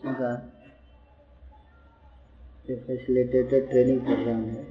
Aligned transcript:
बच्चों 0.00 0.12
का 0.14 0.34
facilitated 2.86 3.68
training 3.70 4.00
programme 4.00 4.44
है। 4.44 4.66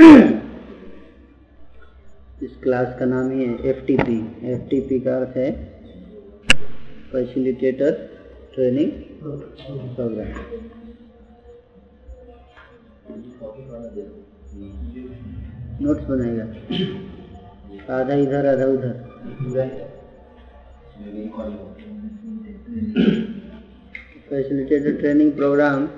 इस 2.42 2.56
क्लास 2.62 2.96
का 2.98 3.04
नाम 3.04 3.30
ही 3.30 3.44
है 3.44 3.66
F 3.70 3.84
T 3.86 3.96
P 3.96 4.46
F 4.46 4.68
T 4.70 4.80
P 4.80 5.00
का 5.00 5.16
अर्थ 5.16 5.36
है 5.36 5.50
फैसिलिटेटर 7.12 7.90
ट्रेनिंग 8.54 8.90
प्रोग्राम 9.94 10.28
नोट्स 15.82 16.04
बनाएगा 16.04 16.44
आधा 17.90 18.14
इधर, 18.14 18.46
आधा 18.46 18.66
उधर। 18.66 18.94
फैसिलिटेटेड 24.30 24.98
ट्रेनिंग 24.98 25.30
प्रोग्राम 25.32 25.88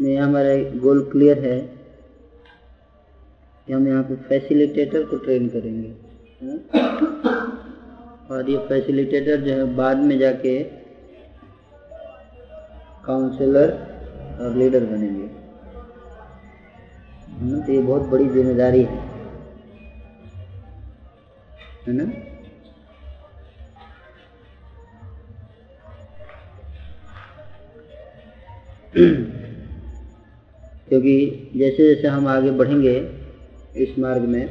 में 0.00 0.16
हमारा 0.16 0.50
गोल 0.80 1.00
क्लियर 1.12 1.38
है 1.38 1.58
कि 3.68 3.72
हम 3.72 3.86
यहाँ 3.88 4.02
पे 4.02 4.16
फैसिलिटेटर 4.28 5.04
को 5.04 5.16
ट्रेन 5.16 5.48
करेंगे। 5.48 5.90
और 8.34 8.50
ये 8.50 8.58
फैसिलिटेटर 8.68 9.40
जो 9.40 9.52
है 9.52 9.64
बाद 9.76 9.96
में 9.98 10.18
जाके 10.18 10.52
काउंसलर 13.06 13.72
और 14.40 14.56
लीडर 14.56 14.84
बनेंगे। 14.84 15.26
तो 17.62 17.72
ये 17.72 17.80
बहुत 17.82 18.02
बड़ी 18.02 18.28
ज़िम्मेदारी 18.28 18.82
है। 18.82 18.98
है 21.86 21.92
ना? 21.92 22.12
क्योंकि 30.88 31.14
जैसे 31.56 31.94
जैसे 31.94 32.08
हम 32.08 32.26
आगे 32.28 32.50
बढ़ेंगे 32.50 33.08
इस 33.76 33.98
मार्ग 33.98 34.22
में 34.22 34.46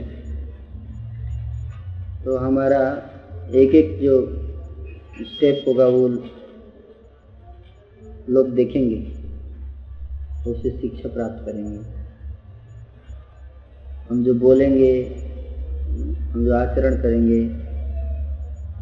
तो 2.23 2.37
हमारा 2.37 2.81
एक 3.55 3.75
एक 3.75 3.97
जो 4.01 4.15
स्टेप 5.21 5.63
होगा 5.67 5.87
वो 5.87 6.07
लोग 8.29 8.49
देखेंगे 8.53 8.97
उससे 10.51 10.69
शिक्षा 10.69 11.09
प्राप्त 11.09 11.45
करेंगे। 11.45 11.77
हम 14.09 14.23
जो 14.23 14.33
बोलेंगे, 14.33 15.03
हम 16.31 16.45
जो 16.45 16.53
आचरण 16.53 16.95
करेंगे, 16.95 17.41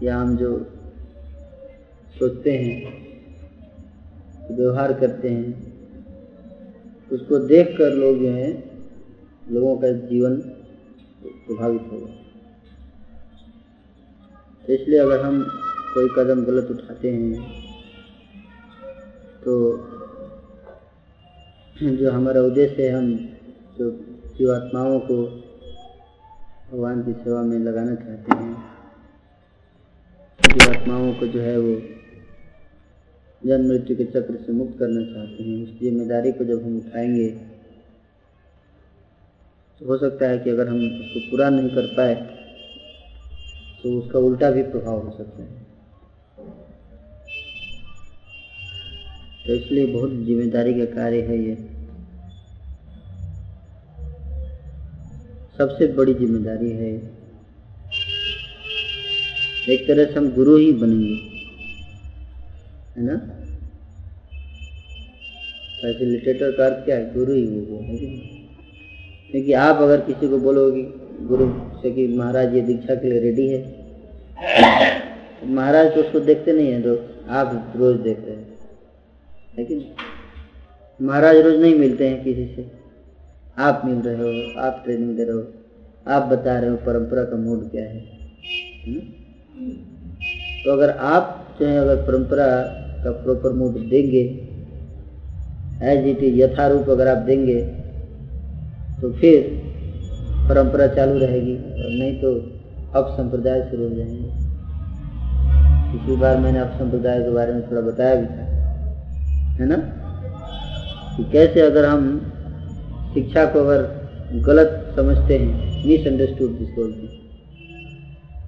या 0.06 0.18
हम 0.18 0.38
जो 0.38 0.58
सोचते 2.20 2.58
हैं 2.58 3.05
व्यवहार 4.50 4.94
करते 4.94 5.30
हैं, 5.30 5.50
उसको 7.12 7.40
देखकर 7.48 7.94
लोग 7.94 8.20
जो 8.20 8.30
है, 8.32 8.52
लोगों 9.48 9.76
का 9.78 9.92
जीवन 10.04 10.36
प्रभावित 11.24 11.82
होगा। 11.92 12.12
तो 14.66 14.74
इसलिए 14.74 15.00
अगर 15.00 15.22
हम 15.22 15.42
कोई 15.94 16.08
कदम 16.16 16.44
गलत 16.46 16.72
उठाते 16.72 17.12
हैं 17.12 17.34
तो 19.44 19.54
जो 21.76 22.12
हमारा 22.12 22.42
उद्देश्य 22.42 22.84
है, 22.84 22.92
हम 22.92 23.08
जो 23.78 23.90
जीवात्माओं 24.38 25.00
को 25.02 25.18
भगवान 26.72 27.02
की 27.04 27.14
सेवा 27.14 27.42
में 27.44 27.60
लगाना 27.60 27.96
चाहते 27.96 28.36
हैं, 28.36 28.54
जीवात्माओं 30.40 31.14
को 31.14 31.28
जो 31.28 31.40
है 31.42 31.58
वो 31.60 31.76
जन्म 33.46 33.68
मृत्यु 33.68 33.96
के 33.98 34.06
चक्र 34.06 34.38
से 34.38 34.52
मुक्त 34.52 34.78
करना 34.80 35.02
चाहते 35.04 35.44
हैं। 35.44 35.64
उस 35.64 35.70
ज़िम्मेदारी 35.80 36.32
को 36.32 36.46
जब 36.46 36.64
हम 36.64 36.78
उठाएँगे 36.78 37.28
तो 39.82 39.86
हो 39.86 39.98
सकता 39.98 40.28
है 40.28 40.38
कि 40.40 40.50
अगर 40.50 40.68
हम 40.68 40.78
उसको 40.80 41.20
पूरा 41.22 41.50
नहीं 41.50 41.70
कर 41.70 41.86
पाए 41.96 42.16
तो 43.84 43.98
उसका 43.98 44.20
उल्टा 44.20 44.50
भी 44.52 44.64
प्रभाव 44.66 45.00
हो 45.00 45.12
सकता 45.12 45.44
है। 45.44 45.64
तो 49.46 49.54
इसलिए 49.54 49.86
बहुत 49.88 50.12
ज़िम्मेदारी 50.26 50.74
का 50.74 50.86
कार्य 50.94 51.22
है 51.22 51.38
ये। 51.40 51.56
सबसे 55.60 55.88
बड़ी 55.90 56.14
ज़िम्मेदारी 56.16 56.72
है, 56.72 56.94
एक 59.70 59.88
तरह 59.88 60.06
से 60.06 60.20
हम 60.20 60.30
गुरु 60.34 60.56
ही 60.58 60.72
बनेंगे। 60.74 61.35
है 62.96 63.04
ना? 63.06 63.16
फैसिलिटेटर 65.78 66.52
का 66.58 66.66
अर्थ 66.66 66.86
क्या 66.86 66.96
है? 66.96 67.14
गुरु 67.14 67.34
ही 67.34 67.46
वो, 67.46 67.80
है 67.80 67.96
कि 67.98 68.08
क्योंकि 69.32 69.54
आप 69.62 69.82
अगर 69.82 70.02
किसी 70.02 70.28
को 70.30 70.38
बोलोगे 70.40 70.82
गुरु 71.28 71.48
से 71.82 71.92
कि 71.92 72.08
महाराज 72.18 72.56
ये 72.56 72.62
दीक्षा 72.62 72.96
के 72.96 73.10
लिए 73.10 73.20
रेडी 73.20 73.48
है 73.48 73.60
तो 75.40 75.48
महाराज 75.56 75.94
तो 75.96 76.02
उसको 76.02 76.20
देखते 76.22 76.54
नहीं 76.54 76.72
है 76.72 76.82
रोज 76.82 77.00
आप 77.30 77.74
रोज 77.76 77.96
देख 78.02 78.20
रहे 78.26 78.36
हैं 78.36 78.48
लेकिन 79.58 79.78
महाराज 81.00 81.38
रोज 81.38 81.60
नहीं 81.62 81.76
मिलते 81.80 82.08
हैं 82.10 82.24
किसी 82.24 82.46
से। 82.56 82.66
आप 83.58 83.82
मिल 83.86 83.98
रहे 83.98 84.16
हो, 84.18 84.60
आप 84.62 84.82
ट्रेनिंग 84.86 85.16
दे 85.18 85.24
रहे 85.24 85.34
हो, 85.34 85.44
आप 86.08 86.24
बता 86.30 86.58
रहे 86.60 86.70
हो 86.70 86.76
परंपरा 86.86 87.24
का 87.24 87.38
मूड 87.38 87.70
क्या 87.72 87.84
है 87.84 88.00
तो 90.64 90.72
अगर 90.72 90.90
आप 90.90 91.56
जो 91.60 91.66
है 91.66 91.78
अगर 91.78 92.02
परंपरा 92.08 92.48
का 93.06 93.12
प्रॉपर 93.24 93.54
मूड 93.54 93.78
देंगे। 93.90 94.24
एज 95.84 96.08
इट 96.08 96.24
इज़ 96.24 96.36
यथारूप 96.36 96.90
अगर 96.90 97.08
आप 97.08 97.18
देंगे 97.24 97.62
तो 99.02 99.12
फिर 99.14 99.42
परंपरा 100.50 100.88
चालू 100.88 101.18
रहेगी 101.20 101.56
और 101.56 101.90
नहीं 101.92 102.14
तो 102.22 102.34
अब 103.00 103.08
संप्रदाय 103.18 103.62
शुरू 103.62 103.84
हो 103.84 103.96
जाएँगे। 103.96 104.44
पिछली 105.92 106.16
बार 106.16 106.38
मैंने 106.38 106.60
अब 106.60 106.70
संप्रदाय 106.70 107.20
के 107.24 107.30
बारे 107.30 107.54
में 107.54 107.62
थोड़ा 107.72 107.82
बताया 107.82 108.16
भी 108.16 108.26
था, 108.28 108.46
है 109.60 109.68
ना? 109.68 109.76
कि 111.18 111.24
कैसे 111.32 111.62
अगर 111.62 111.86
हम 111.86 112.08
शिक्षा 113.14 113.46
को 113.46 113.60
अगर 113.60 113.84
गलत 114.46 114.94
समझते 114.96 115.38
हैं 115.38 115.86
मिसअंडरस्टूड 115.88 116.58
जिसको 116.60 116.84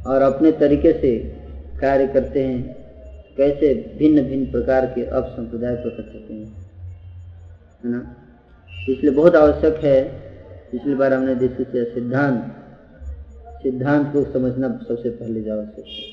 और 0.09 0.21
अपने 0.21 0.51
तरीके 0.51 0.91
से 0.93 1.11
कार्य 1.81 2.07
करते 2.07 2.43
हैं 2.43 2.59
कैसे 3.37 3.73
भिन्न 3.97 4.21
भिन्न 4.23 4.51
प्रकार 4.51 4.85
के 4.85 5.03
अब 5.03 5.25
संप्रदाय 5.25 5.75
प्रकट 5.75 6.15
होते 6.15 6.33
हैं। 6.33 6.53
है 7.83 7.91
ना? 7.91 8.15
इसलिए 8.89 9.11
बहुत 9.11 9.35
आवश्यक 9.35 9.75
है, 9.75 10.03
पिछली 10.71 10.95
बार 10.95 11.13
हमने 11.13 11.35
डिस्कस 11.35 11.71
किया 11.71 11.83
सिद्धांत। 11.83 12.53
सिद्धांत 13.63 14.11
को 14.13 14.23
समझना 14.23 14.85
सबसे 14.87 15.09
पहले 15.09 15.49
आवश्यक 15.49 15.85
है। 15.85 16.03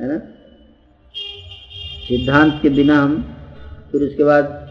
है 0.00 0.12
ना? 0.12 0.18
सिद्धांत 2.08 2.58
के 2.62 2.68
बिना 2.68 3.02
हम 3.02 3.22
फिर 3.92 4.02
उसके 4.02 4.24
बाद 4.24 4.66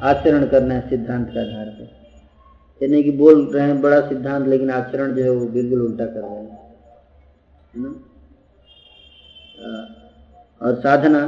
आचरण 0.00 0.46
करना 0.46 0.74
है 0.74 0.88
सिद्धांत 0.88 1.28
के 1.28 1.40
आधार 1.40 1.66
पर 1.66 1.88
यानी 2.82 3.02
कि 3.02 3.10
बोल 3.10 3.50
रहे 3.54 3.66
हैं 3.66 3.80
बड़ा 3.80 4.00
सिद्धांत, 4.00 4.48
लेकिन 4.48 4.70
आचरण 4.70 5.12
जो 5.12 5.22
है 5.22 5.30
वो 5.30 5.46
बिल्कुल 5.46 5.82
उल्टा 5.82 6.06
कर 6.06 6.20
रहे 6.20 6.30
हैं। 6.30 6.58
है 7.76 7.82
ना? 7.82 8.04
और 10.60 10.74
साधना 10.74 11.26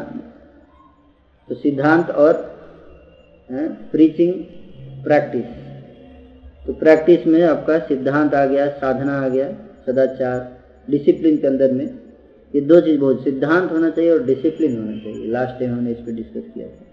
तो 1.48 1.54
सिद्धांत 1.54 2.10
और 2.10 2.32
प्रीचिंग 3.92 4.32
प्रैक्टिस 5.04 5.44
तो 6.66 6.72
प्रैक्टिस 6.72 7.26
में 7.26 7.42
आपका 7.42 7.78
सिद्धांत 7.78 8.34
आ 8.34 8.44
गया, 8.46 8.66
साधना 8.68 9.12
आ 9.20 9.28
गया, 9.28 9.48
सदाचार 9.86 10.38
डिसिप्लिन 10.88 11.36
के 11.36 11.46
अंदर 11.46 11.72
में। 11.72 11.86
ये 12.54 12.60
दो 12.60 12.80
चीज़ 12.80 12.98
बहुत, 13.00 13.24
सिद्धांत 13.24 13.70
होना 13.72 13.90
चाहिए 13.90 14.10
और 14.10 14.24
डिसिप्लिन 14.24 14.76
होना 14.76 14.98
चाहिए। 14.98 15.26
लास्ट 15.26 15.58
टाइम 15.60 15.72
हमने 15.72 15.90
इस 15.90 15.98
पर 15.98 16.12
डिस्कस 16.12 16.50
किया 16.54 16.66
था। 16.66 16.84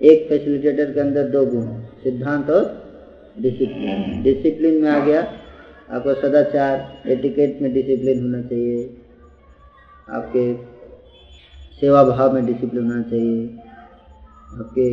एक 0.00 0.28
फैसिलिटेटर 0.28 0.92
के 0.92 1.00
अंदर 1.00 1.28
दो 1.28 1.44
गुण, 1.46 1.66
सिद्धांत 2.02 2.50
और 2.50 2.64
डिसिप्लिन 3.40 4.22
डिसिप्लिन 4.22 4.82
में 4.82 4.90
आ 4.90 5.04
गया, 5.04 5.20
आपका 5.90 6.12
सदाचार 6.20 7.10
एटिकेट 7.10 7.60
में 7.62 7.72
डिसिप्लिन 7.72 8.22
होना 8.22 8.42
चाहिए। 8.42 8.90
आपके 10.08 10.52
सेवा 11.82 12.02
भाव 12.04 12.32
में 12.32 12.44
डिसिप्लिन 12.46 12.84
होना 12.84 13.02
चाहिए। 13.02 13.46
आपके 14.52 14.84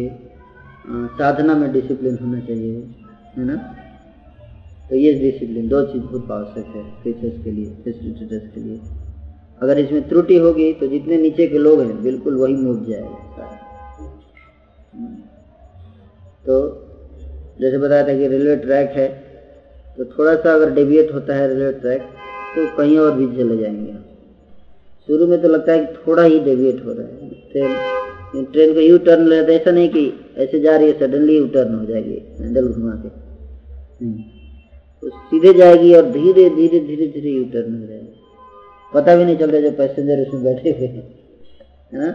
साधना 1.17 1.55
में 1.55 1.71
डिसिप्लिन 1.71 2.17
होना 2.21 2.39
चाहिए, 2.39 2.77
है 3.35 3.45
ना? 3.45 3.55
तो 4.89 4.95
ये 4.95 5.13
डिसिप्लिन 5.15 5.67
दो 5.67 5.83
चीज़ 5.83 6.03
बहुत 6.03 6.31
आवश्यक 6.31 6.65
है 6.67 6.83
टीचर्स 7.03 7.43
के 7.43 7.51
लिए 7.51 7.69
फैसिलिटेटर्स 7.83 8.47
के 8.55 8.61
लिए। 8.61 8.79
अगर 9.61 9.79
इसमें 9.79 10.07
त्रुटि 10.09 10.37
होगी 10.37 10.71
तो 10.73 10.87
जितने 10.87 11.17
नीचे 11.17 11.47
के 11.47 11.57
लोग 11.57 11.81
हैं, 11.81 12.01
बिल्कुल 12.03 12.35
वही 12.35 12.55
मुड़ 12.55 12.77
जाएगा। 12.87 13.45
तो 16.45 16.59
जैसे 17.61 17.77
बताया 17.77 18.03
था 18.03 18.17
कि 18.17 18.27
रेलवे 18.27 18.55
ट्रैक 18.57 18.89
है 18.91 19.07
तो 19.97 20.05
थोड़ा 20.07 20.35
सा 20.35 20.53
अगर 20.53 20.69
डेविएट 20.73 21.13
होता 21.13 21.35
है 21.35 21.47
रेलवे 21.47 21.71
ट्रैक 21.81 22.01
तो 22.55 22.67
कहीं 22.77 22.97
और 22.97 23.11
भी 23.11 23.27
चले 23.37 23.57
जाएँगे 23.57 24.08
शुरू 25.09 25.27
में 25.27 25.41
तो 25.41 25.47
लगता 25.47 25.71
है 25.71 25.79
कि 25.79 25.93
थोड़ा 25.97 26.23
ही 26.23 26.39
डेविएट 26.39 26.83
हो 26.85 26.91
रहा 26.91 27.07
है। 27.07 27.29
ट्रेन 27.51 28.43
ट्रेन 28.45 28.73
को 28.73 28.79
यू 28.79 28.97
टर्न 29.05 29.27
ले 29.27 29.41
तो 29.43 29.51
ऐसा 29.51 29.71
नहीं 29.71 29.89
कि 29.89 30.03
ऐसे 30.37 30.59
जा 30.59 30.75
रही 30.75 30.87
है 30.87 30.97
सडनली 30.99 31.37
यू 31.37 31.45
टर्न 31.47 31.73
हो 31.75 31.85
जाएगी 31.85 32.17
हैंडल 32.39 32.67
घुमा 32.67 32.91
के। 32.95 33.09
तो 35.03 35.09
सीधे 35.09 35.53
जाएगी 35.53 35.93
और 35.95 36.11
धीरे 36.11 36.49
धीरे 36.49 36.79
धीरे 36.79 37.07
धीरे 37.07 37.31
यू 37.31 37.43
टर्न 37.45 37.79
हो 37.79 37.87
जाएगी। 37.87 38.13
पता 38.93 39.15
भी 39.15 39.25
नहीं 39.25 39.37
चलता 39.37 39.59
जो 39.61 39.71
पैसेंजर 39.71 40.21
उसमें 40.21 40.43
बैठे 40.43 40.69
हुए 40.69 40.87
हैं। 40.87 41.03
है 41.93 41.99
ना? 41.99 42.13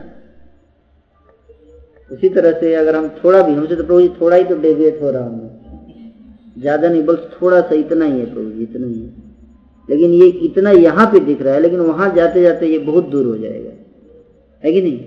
उसी 2.11 2.29
तरह 2.31 2.58
से 2.61 2.75
अगर 2.75 2.97
हम 2.97 3.08
थोड़ा 3.25 3.43
भी, 3.43 3.52
हमसे 3.55 3.76
तो 3.76 3.85
प्रभु 3.85 4.00
जी 4.00 4.08
थोड़ा 4.20 4.37
ही 4.37 4.44
तो 4.44 4.56
डेविएट 4.61 5.02
हो 5.02 5.11
रहा 5.11 5.25
हूँ 5.25 5.50
ज़्यादा 6.56 6.88
नहीं, 6.88 7.02
बस 7.02 7.29
थोड़ा 7.32 7.61
सा 7.61 7.75
इतना 7.75 8.05
ही 8.05 8.19
है 8.20 8.32
प्रभु 8.35 8.50
जी, 8.50 8.62
इतना 8.62 8.87
ही 8.87 8.94
है। 8.94 9.24
लेकिन 9.89 10.11
ये 10.13 10.27
इतना 10.47 10.71
यहाँ 10.71 11.07
पे 11.07 11.21
दिख 11.21 11.43
रहा 11.43 11.55
है, 11.55 11.61
लेकिन 11.61 11.81
वहाँ 11.81 12.15
जाते 12.15 12.43
जाते 12.43 12.67
ये 12.67 12.79
बहुत 12.81 13.09
दूर 13.09 13.27
हो 13.27 13.37
जाएगा। 13.39 13.71
है 14.65 14.73
कि 14.73 14.83
नहीं? 14.83 14.99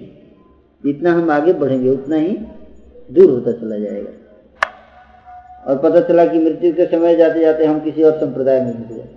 जितना 0.84 1.14
हम 1.14 1.30
आगे 1.32 1.54
बढ़ेंगे, 1.54 1.90
उतना 1.90 2.16
ही 2.16 2.38
दूर 3.10 3.30
होता 3.30 3.52
चला 3.52 3.78
जाएगा। 3.78 4.12
और 5.68 5.78
पता 5.78 6.00
चला 6.00 6.26
कि 6.26 6.40
मृत्यु 6.40 6.74
के 6.74 6.86
समय 6.86 7.16
जाते 7.16 7.40
जाते 7.40 7.66
हम 7.66 7.80
किसी 7.80 8.04
और 8.04 8.20
संप्रदाय 8.20 8.62
में 8.62 8.74
घुस 8.74 8.98
गए। 8.98 9.08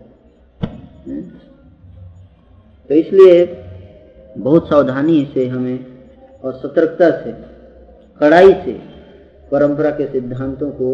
तो 2.91 2.95
इसलिए 2.95 3.45
बहुत 4.39 4.69
सावधानी 4.69 5.25
से 5.35 5.47
हमें 5.47 5.87
और 6.45 6.53
सतर्कता 6.55 7.11
से, 7.21 7.33
कड़ाई 8.21 8.53
से 8.55 8.73
परंपरा 9.53 9.91
के 9.91 10.07
सिद्धांतों 10.07 10.71
को 10.71 10.93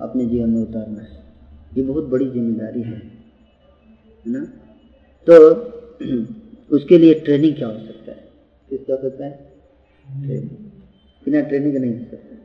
अपने 0.00 0.26
जीवन 0.26 0.50
में 0.50 0.62
उतारना 0.62 1.00
है। 1.00 1.19
ये 1.76 1.82
बहुत 1.82 2.04
बड़ी 2.04 2.30
ज़िम्मेदारी 2.30 2.82
है 2.82 3.20
है 4.26 4.32
ना? 4.32 4.44
तो 5.28 5.54
उसके 6.76 6.98
लिए 6.98 7.14
ट्रेनिंग 7.14 7.56
क्या 7.56 7.68
हो 7.68 7.78
सकता 7.78 8.12
है? 8.12 8.28
किस 8.70 8.80
हो 8.80 8.96
सकता 8.96 9.24
है? 9.24 9.50
ट्रेनिंग 10.22 10.50
बिना 11.24 11.40
ट्रेनिंग 11.40 11.76
नहीं 11.76 11.98
हो 11.98 12.04
सकता। 12.04 12.36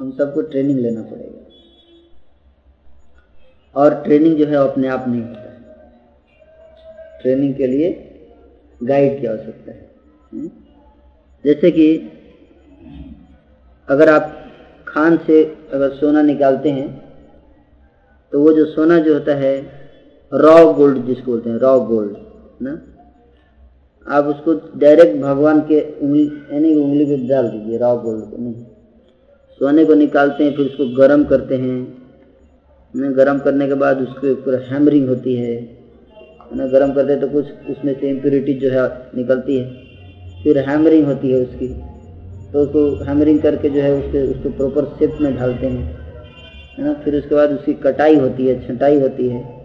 हम 0.00 0.10
सबको 0.10 0.42
ट्रेनिंग 0.42 0.78
लेना 0.78 1.02
पड़ेगा। 1.02 1.46
और 3.76 4.02
ट्रेनिंग 4.02 4.36
जो 4.36 4.46
है 4.46 4.54
अपने 4.54 4.88
आप 4.88 5.04
नहीं 5.08 5.22
होता। 5.22 5.42
ट्रेनिंग 7.22 7.54
के 7.54 7.66
लिए 7.66 8.08
गाइड 8.82 9.20
की 9.20 9.26
आवश्यकता 9.26 9.72
है। 9.72 9.90
जैसे 11.44 11.70
कि 11.70 12.12
अगर 13.88 14.08
आप 14.08 14.52
खान 14.88 15.16
से 15.16 15.44
अगर 15.72 15.90
सोना 15.90 16.22
निकालते 16.22 16.70
हैं 16.70 17.01
तो 18.32 18.40
वो 18.40 18.52
जो 18.52 18.64
सोना 18.64 18.98
जो 18.98 19.14
होता 19.14 19.34
है 19.34 19.66
रॉ 20.34 20.72
गोल्ड 20.72 21.06
जिसको 21.06 21.30
बोलते 21.30 21.50
हैं 21.50 21.56
रॉ 21.56 21.80
गोल्ड 21.80 22.16
ना? 22.62 22.82
आप 24.08 24.24
उसको 24.24 24.78
डायरेक्ट 24.78 25.22
भगवान 25.22 25.60
के 25.60 25.98
उंगली, 26.02 26.32
यानी 26.52 26.74
उंगली 26.74 27.04
पे 27.04 27.28
डाल 27.28 27.48
दीजिए 27.48 27.78
रॉ 27.78 27.96
गोल्ड 27.96 28.24
को, 28.24 28.36
नहीं। 28.42 28.54
सोने 29.58 29.84
को 29.84 29.94
निकालते 29.94 30.44
हैं, 30.44 30.56
फिर 30.56 30.66
उसको 30.66 30.96
गर्म 30.96 31.24
करते 31.24 31.56
हैं। 31.56 32.02
ना, 32.96 33.10
गर्म 33.10 33.38
करने 33.38 33.68
के 33.68 33.74
बाद 33.74 34.02
उसके 34.02 34.32
ऊपर 34.32 34.62
हैमरिंग 34.62 35.08
होती 35.08 35.34
है। 35.34 35.78
ना, 36.56 36.66
गर्म 36.66 36.92
करते 36.92 37.12
हैं 37.12 37.20
तो 37.20 37.28
कुछ 37.28 37.46
उसमें 37.70 38.00
से 38.00 38.10
इम्प्योरिटी 38.10 38.54
जो 38.54 38.70
है, 38.70 39.10
निकलती 39.16 39.56
है। 39.56 39.82
फिर 40.42 40.58
हैमरिंग 40.58 41.06
होती 41.06 41.30
है 41.30 41.42
उसकी। 41.42 41.68
तो 42.52 42.58
उसको 42.58 43.04
हैमरिंग 43.04 43.40
करके 43.40 43.70
जो 43.70 43.80
है, 43.80 43.94
उसके, 43.94 44.34
उसको 44.34 44.48
प्रॉपर 44.48 44.84
शेप 44.84 45.18
में 45.20 45.36
ढालते 45.36 45.66
हैं। 45.66 46.01
है 46.78 46.84
ना? 46.84 46.94
फिर 46.94 47.14
उसके 47.14 47.34
बाद 47.34 47.50
उसकी 47.50 47.74
कटाई 47.74 48.16
होती 48.16 48.46
है, 48.46 48.68
छटाई 48.68 49.00
होती 49.00 49.28
है। 49.28 49.62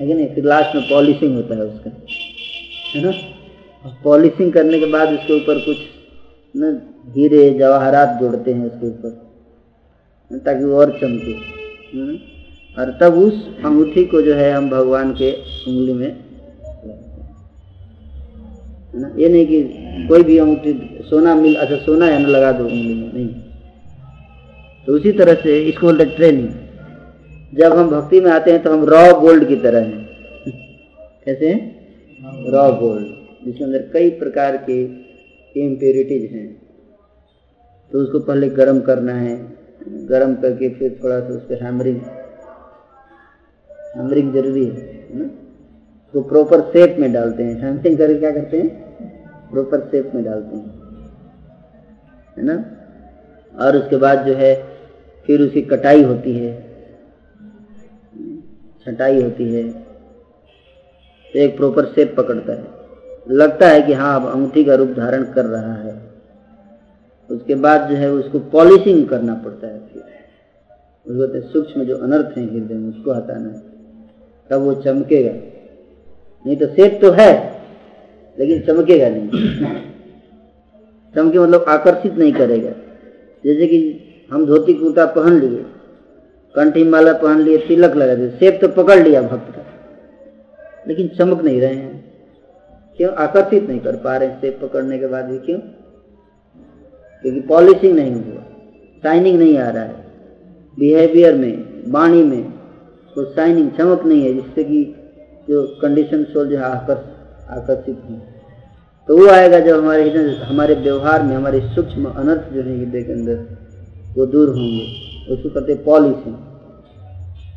है 0.00 0.34
फिर 0.34 0.44
लास्ट 0.44 0.76
में 0.76 0.84
पॉलिशिंग 0.84 1.36
होता 1.36 1.54
है 1.54 1.62
उसका। 1.62 1.90
है 2.94 3.02
ना? 3.02 3.12
पॉलिशिंग 4.04 4.52
करने 4.52 4.78
के 4.78 4.86
बाद 4.86 5.08
उसके 5.08 5.32
ऊपर 5.32 5.58
कुछ, 5.58 5.76
ना, 6.56 6.82
हीरे, 7.12 7.54
जवाहरात 7.54 8.20
जोड़ते 8.20 8.52
हैं 8.52 8.66
उसके 8.66 8.86
ऊपर 8.86 9.24
ताकि 10.32 10.64
वो 10.64 10.76
और 10.76 10.98
चमके। 11.00 11.34
और 12.80 12.98
तब 13.00 13.14
उस 13.14 13.48
अंगूठी 13.64 14.04
को 14.04 14.22
जो 14.22 14.34
है 14.34 14.52
हम 14.52 14.70
भगवान 14.70 15.12
के 15.12 15.32
उंगली 15.68 15.92
में 15.92 16.16
ना? 18.94 19.14
ये 19.18 19.28
नहीं 19.28 19.46
कि 19.46 19.62
कोई 20.08 20.22
भी 20.22 20.38
अंगूठी, 20.38 20.98
सोना 21.02 21.34
मिल 21.34 21.54
अच्छा 21.54 21.76
सोना 21.76 22.06
है 22.06 22.22
ना, 22.22 22.28
लगा 22.28 22.52
दो 22.52 22.64
उंगली 22.64 22.94
में, 22.94 23.12
नहीं। 23.14 23.43
तो 24.86 24.92
उसी 24.92 25.12
तरह 25.12 25.34
से 25.34 25.62
इसको 25.62 25.86
बोलते 25.86 26.04
ट्रेनिंग 26.04 27.58
जब 27.58 27.72
हम 27.72 27.90
भक्ति 27.90 28.20
में 28.20 28.30
आते 28.30 28.52
हैं 28.52 28.62
तो 28.62 28.72
हम 28.72 28.84
रॉ 28.84 29.20
गोल्ड 29.20 29.48
की 29.48 29.56
तरह 29.56 29.80
हैं। 29.80 30.08
कैसे 31.24 31.48
हैं? 31.48 32.50
रॉ 32.52 32.72
गोल्ड 32.72 33.06
जिसके 33.44 33.64
अंदर 33.64 33.78
कई 33.92 34.10
प्रकार 34.10 34.56
के 34.56 34.82
इम्प्योरिटीज 35.56 36.32
हैं। 36.32 36.62
तो 37.92 37.98
उसको 37.98 38.20
पहले 38.20 38.48
गर्म 38.48 38.80
करना 38.80 39.12
है। 39.12 39.36
गर्म 39.88 40.34
करके 40.34 40.68
फिर 40.68 41.00
थोड़ा 41.04 41.20
सा 41.20 41.34
उस 41.34 41.42
पर 41.42 41.62
हैमरिंग 41.62 42.00
हैमरिंग 43.96 44.32
ज़रूरी 44.32 44.64
है 44.64 45.18
ना? 45.18 45.24
तो 46.14 46.20
प्रॉपर 46.20 46.60
शेप 46.60 46.96
में 46.98 47.12
डालते 47.12 47.42
हैं। 47.42 47.60
हैमरिंग 47.60 47.98
करके 47.98 48.14
क्या 48.14 48.30
करते 48.30 48.58
हैं? 48.58 48.68
प्रॉपर 49.50 49.80
शेप 49.80 50.12
में 50.14 50.24
डालते 50.24 50.56
हैं। 50.56 50.66
है 52.38 52.44
ना? 52.44 52.64
और 53.54 53.76
उसके 53.76 53.96
बाद 53.96 54.26
जो 54.26 54.34
है 54.34 54.73
फिर 55.28 55.42
उसकी 55.42 55.62
कटाई 55.62 56.02
होती 56.02 56.32
है, 56.32 56.52
छटाई 58.86 59.22
होती 59.22 59.52
है, 59.54 59.62
एक 61.34 61.56
प्रॉपर 61.56 61.84
शेप 61.86 62.14
पकड़ता 62.16 62.52
है। 62.52 62.64
लगता 63.30 63.68
है 63.68 63.82
कि 63.82 63.92
हाँ 63.92 64.20
अब 64.20 64.26
अंगूठी 64.28 64.64
का 64.64 64.74
रूप 64.74 64.88
धारण 64.88 65.24
कर 65.24 65.44
रहा 65.44 65.74
है। 65.74 65.94
उसके 67.30 67.54
बाद 67.56 67.88
जो 67.90 67.96
है 67.96 68.10
उसको 68.10 68.38
पॉलिशिंग 68.50 69.06
करना 69.08 69.34
पड़ता 69.34 69.66
है 69.66 69.78
फिर। 69.86 70.02
उसको 71.06 71.40
सूक्ष्म 71.42 71.84
जो 71.84 71.96
अनर्थ 71.96 72.36
है 72.38 72.44
हृदय 72.44 72.74
में, 72.74 72.88
उसको 72.90 73.12
हटाना 73.12 73.48
है। 73.48 73.62
तब 74.50 74.60
वो 74.60 74.74
चमकेगा। 74.74 75.32
नहीं 76.44 76.56
तो 76.56 76.66
शेप 76.66 76.98
तो 77.02 77.10
है, 77.10 77.32
लेकिन 78.36 78.60
चमकेगा 78.60 79.08
नहीं। 79.08 79.28
चमके 81.14 81.38
मतलब 81.38 81.64
आकर्षित 81.68 82.14
नहीं 82.14 82.32
करेगा। 82.32 82.70
जैसे 83.44 83.66
कि 83.66 83.80
हम 84.30 84.46
धोती 84.46 84.74
कुर्ता 84.74 85.06
पहन 85.06 85.40
लिए, 85.40 85.64
कंठी 86.54 86.84
माला 86.84 87.12
पहन 87.12 87.40
लिए, 87.40 87.58
तिलक 87.58 87.96
लगा 87.96 88.14
दिए, 88.14 88.30
सेब 88.30 88.58
तो 88.60 88.68
पकड़ 88.68 88.98
लिया 88.98 89.22
भक्त 89.22 89.54
का। 89.56 89.62
लेकिन 90.88 91.08
चमक 91.08 91.42
नहीं 91.42 91.60
रहे 91.60 91.74
हैं। 91.74 92.12
क्यों? 92.96 93.10
आकर्षित 93.14 93.68
नहीं 93.68 93.80
कर 93.80 93.96
पा 93.96 94.16
रहे 94.16 94.28
सेब 94.30 94.58
पकड़ने 94.62 94.98
के 94.98 95.06
बाद 95.06 95.24
भी, 95.24 95.38
क्यों? 95.38 95.58
क्योंकि 97.22 97.40
पॉलिशिंग 97.40 97.96
नहीं 97.96 98.14
हुआ, 98.14 98.42
शाइनिंग 99.02 99.38
नहीं 99.38 99.58
आ 99.58 99.68
रहा 99.70 99.82
है। 99.82 100.04
बिहेवियर 100.78 101.34
में, 101.34 101.82
वाणी 101.92 102.22
में 102.22 102.52
तो 103.14 103.24
शाइनिंग 103.24 103.70
चमक 103.70 104.04
नहीं 104.04 104.26
है, 104.26 104.34
जिससे 104.34 104.64
कि 104.64 104.84
जो 105.48 105.66
कंडीशन 105.82 106.24
सोल 106.24 106.48
जो 106.48 106.56
है 106.56 106.64
आकर्षित 106.64 108.02
हो। 108.10 108.20
तो 109.08 109.18
वो 109.18 109.28
आएगा 109.28 109.60
जब 109.60 109.78
हमारे 109.78 110.10
हमारे 110.44 110.74
व्यवहार 110.74 111.22
में, 111.22 111.34
हमारे 111.36 111.60
सूक्ष्म 111.60 112.04
अनर्थ 112.04 112.52
जो 112.52 112.62
है, 112.62 112.78
हृदय 112.78 113.02
के 113.02 113.12
अंदर। 113.12 113.63
वो 114.14 114.26
दूर 114.26 114.48
होंगे, 114.48 114.84
उसको 115.34 115.48
कहते 115.50 115.72
हैं 115.72 115.84
पॉलिशिंग 115.84 116.34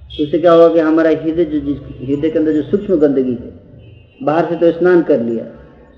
तो 0.10 0.24
उससे 0.24 0.38
क्या 0.40 0.52
होगा 0.52 0.68
कि 0.74 0.80
हमारा 0.80 1.10
हृदय 1.12 1.46
जो 1.46 1.60
हृदय 2.00 2.30
के 2.30 2.40
अंदर 2.40 2.54
जो 2.54 2.62
सूक्ष्म 2.64 2.96
गंदगी 3.00 3.32
है, 3.34 3.52
बाहर 4.22 4.46
से 4.50 4.56
तो 4.56 4.72
स्नान 4.78 5.02
कर 5.04 5.22
लिया, 5.22 5.46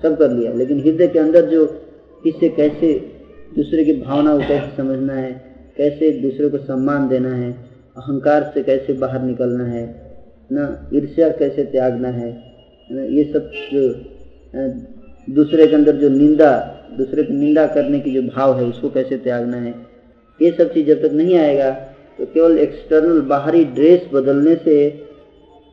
सब 0.02 0.18
कर 0.18 0.30
लिया, 0.30 0.52
लेकिन 0.54 0.80
हृदय 0.80 1.08
के 1.08 1.18
अंदर 1.18 1.46
जो 1.50 1.64
किससे 2.24 2.48
कैसे 2.50 2.92
दूसरे 3.56 3.84
की 3.84 3.92
भावना 4.00 4.36
को 4.36 4.48
कैसे 4.48 4.76
समझना 4.76 5.14
है, 5.14 5.32
कैसे 5.76 6.10
दूसरे 6.20 6.48
को 6.48 6.58
सम्मान 6.60 7.08
देना 7.08 7.34
है, 7.34 7.50
अहंकार 7.96 8.50
से 8.54 8.62
कैसे 8.62 8.92
बाहर 9.00 9.22
निकलना 9.22 9.64
है, 9.66 9.84
ना 10.50 10.64
ईर्ष्या 10.94 11.28
कैसे 11.38 11.64
त्यागना 11.66 12.08
है, 12.10 12.30
ना 12.90 13.02
ये 13.10 13.24
सब 13.32 13.50
जो 13.72 13.88
दूसरे 15.34 15.66
के 15.66 15.74
अंदर 15.74 15.96
जो 15.96 16.08
निंदा, 16.10 16.52
दूसरे 16.98 17.22
की 17.24 17.34
निंदा 17.34 17.66
करने 17.74 18.00
की 18.00 18.10
जो 18.12 18.22
भाव 18.24 18.58
है, 18.58 18.64
उसको 18.66 18.90
कैसे 18.90 19.16
त्यागना 19.18 19.56
है 19.58 19.74
ये 20.40 20.50
सब 20.50 20.72
चीज़ 20.74 20.86
जब 20.86 21.02
तक 21.02 21.12
नहीं 21.14 21.38
आएगा 21.38 21.70
तो 22.18 22.26
केवल 22.26 22.58
एक्सटर्नल 22.58 23.20
बाहरी 23.28 23.64
ड्रेस 23.76 24.08
बदलने 24.12 24.54
से 24.54 24.76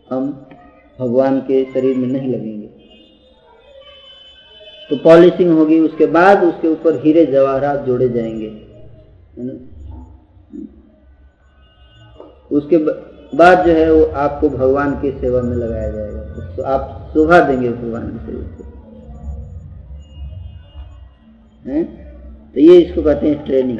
हम 0.09 0.29
भगवान 1.00 1.39
के 1.41 1.63
शरीर 1.74 1.97
में 1.97 2.07
नहीं 2.07 2.29
लगेंगे। 2.33 2.67
तो 4.89 4.95
पॉलिशिंग 4.95 5.51
होगी, 5.51 5.79
उसके 5.79 6.05
बाद 6.07 6.43
उसके 6.43 6.67
ऊपर 6.67 7.01
हीरे 7.03 7.25
जवाहरात 7.25 7.79
जोड़े 7.86 8.07
जाएँगे। 8.09 8.47
उसके 12.51 12.77
बाद 13.38 13.65
जो 13.65 13.74
है 13.74 13.91
वो 13.93 14.03
आपको 14.17 14.50
भगवान 14.50 14.91
की 15.01 15.12
सेवा 15.19 15.41
में 15.41 15.55
लगाया 15.55 15.89
जाएगा। 15.91 16.55
तो 16.55 16.63
आप 16.65 17.12
शोभा 17.13 17.39
देंगे 17.39 17.69
भगवान 17.69 18.07
के 18.09 18.25
शरीर 18.25 18.43
को 18.53 18.63
तो 22.55 22.59
ये 22.59 22.77
इसको 22.77 23.01
कहते 23.03 23.27
हैं 23.27 23.45
ट्रेनिंग 23.45 23.79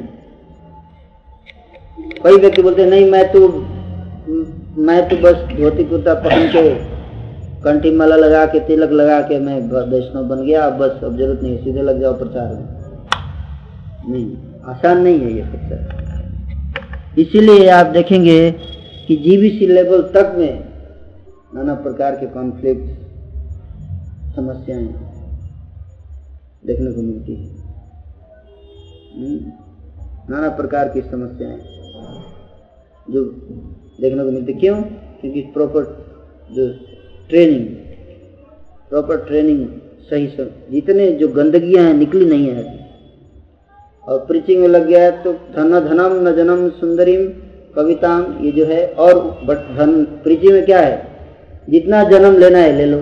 कई 2.28 2.38
व्यक्ति 2.38 2.62
बोलते 2.62 2.86
नहीं 2.86 3.10
मैं 3.12 3.24
तो 3.32 3.40
मैं 4.78 4.98
तो 5.10 5.16
बस 5.18 5.36
धोती 5.58 5.84
कुर्ता 5.84 6.14
पहन 6.14 6.48
के 6.48 6.62
कंठी 7.62 7.92
माला 7.92 8.16
लगा 8.16 8.46
के 8.46 8.60
तिलक 8.60 8.92
लगा 8.92 9.20
के 9.22 9.40
मैं 9.40 9.56
वैष्णव 9.92 10.24
बन 10.24 10.42
गया 10.46 10.66
अब 10.66 10.74
बस 10.74 11.04
अब 11.04 11.18
ज़रूरत 11.18 11.44
नहीं 11.44 11.58
सीधे 11.58 11.82
लग 11.82 12.02
जाओ 12.02 12.14
प्रचार 12.14 12.48
में। 12.48 12.66
नहीं 14.10 14.26
आसान 14.66 15.02
नहीं 15.02 15.20
है 15.20 15.32
ये 15.34 15.44
प्रचार। 15.44 17.20
इसीलिए 17.20 17.70
आप 17.70 17.86
देखेंगे 17.86 18.52
कि 19.08 19.16
जीबीसी 19.16 19.68
लेवल 19.68 20.02
तक 20.16 20.36
में 20.38 20.54
नाना 21.56 21.74
प्रकार 21.88 22.16
के 22.16 22.28
कॉन्फ्लिक्ट 22.28 22.92
समस्याएँ 24.36 24.88
देखने 26.66 26.92
को 26.92 27.02
मिलती 27.02 27.36
है। 27.36 27.50
हम्म, 29.16 29.52
नाना 30.30 30.50
प्रकार 30.56 30.90
की 30.90 31.02
समस्याएँ। 31.02 31.77
जो 33.10 33.24
देखने 34.02 34.24
को 34.24 34.32
मिलती 34.32 34.54
क्यों? 34.54 34.82
क्योंकि 35.22 35.42
प्रॉपर 35.42 35.84
जो 36.52 36.68
ट्रेनिंग 37.30 37.66
प्रॉपर 38.90 39.18
ट्रेनिंग 39.18 39.68
सही 40.10 40.28
सब 40.28 40.52
जितने 40.72 41.12
जो 41.12 41.28
गंदगियाँ 41.28 41.84
हैं 41.84 41.94
निकली 41.94 42.26
नहीं 42.26 42.48
है 42.48 42.90
और 44.08 44.20
प्रीचिंग 44.20 44.62
में 44.62 44.68
लग 44.68 44.88
गया 44.88 45.04
है 45.04 45.24
तो 45.24 45.34
धन 45.34 45.80
धनम 45.80 46.28
न 46.28 46.36
जनम 46.36 46.70
सुंदरीम 46.70 47.28
कविताम 47.76 48.46
ये 48.46 48.52
जो 48.52 48.66
है 48.66 48.88
और 48.88 49.40
बट 49.46 49.58
धन 49.78 50.04
प्रीचिंग 50.24 50.54
में 50.54 50.66
क्या 50.66 50.80
है? 50.80 51.08
जितना 51.70 52.04
जन्म 52.04 52.38
लेना 52.38 52.58
है 52.58 52.72
ले 52.78 52.86
लो। 52.86 52.98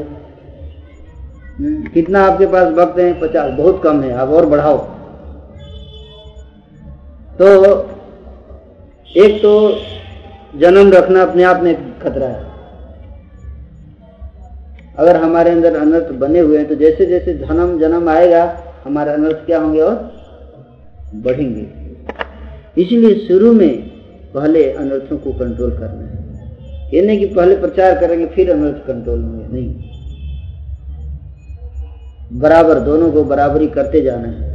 हम्म, 1.58 1.84
कितना 1.84 2.22
आपके 2.26 2.46
पास 2.46 2.74
वक्त 2.74 3.00
है? 3.00 3.20
पचास 3.20 3.52
बहुत 3.52 3.82
कम 3.84 4.02
है 4.02 4.12
आप 4.14 4.30
और 4.30 4.46
बढ़ाओ। 4.46 4.78
तो 7.40 7.95
एक 9.16 9.42
तो 9.42 9.52
जन्म 10.60 10.92
रखना 10.92 11.22
अपने 11.22 11.44
आप 11.44 11.62
में 11.64 12.00
खतरा 12.00 12.28
है। 12.28 12.44
अगर 14.98 15.16
हमारे 15.16 15.50
अंदर 15.52 15.76
अनर्थ 15.76 16.12
बने 16.14 16.40
हुए 16.40 16.58
हैं 16.58 16.68
तो 16.68 16.76
जैसे 16.76 17.06
जैसे 17.06 17.34
जन्म 17.34 17.80
जन्म 17.80 18.10
आएगा, 18.10 18.44
हमारे 18.86 19.12
अनर्थ 19.12 19.46
क्या 19.46 19.60
होंगे 19.60 19.82
और 19.82 19.96
बढ़ेंगे। 21.16 21.66
इसलिए 22.82 23.28
शुरू 23.28 23.54
में 23.54 23.90
पहले 24.34 24.72
अनर्थों 24.72 25.18
को 25.18 25.32
कंट्रोल 25.32 25.72
करना 25.72 26.06
है। 26.06 26.24
ये 26.94 27.02
नहीं 27.02 27.20
कि 27.20 27.26
पहले 27.26 27.56
प्रचार 27.56 28.00
करेंगे, 28.00 28.26
फिर 28.26 28.52
अनर्थ 28.52 28.88
कंट्रोल 28.88 29.24
होंगे, 29.24 29.48
नहीं। 29.54 29.70
बराबर, 32.40 32.80
दोनों 32.80 33.12
को 33.12 33.24
बराबरी 33.24 33.68
करते 33.68 34.02
जाना 34.02 34.28
है। 34.28 34.54